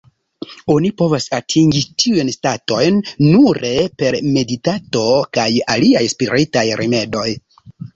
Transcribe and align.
Oni 0.75 0.89
povas 1.01 1.27
atingi 1.39 1.83
tiujn 2.05 2.33
statojn 2.37 2.99
nure 3.29 3.73
per 4.03 4.21
meditado 4.41 5.07
kaj 5.41 5.51
aliaj 5.79 6.07
spiritaj 6.19 6.71
rimedoj. 6.87 7.29